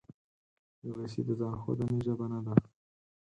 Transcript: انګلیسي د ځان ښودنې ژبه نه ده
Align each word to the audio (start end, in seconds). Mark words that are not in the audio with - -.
انګلیسي 0.83 1.21
د 1.27 1.29
ځان 1.39 1.53
ښودنې 1.61 1.99
ژبه 2.05 2.25
نه 2.31 2.39
ده 2.45 2.53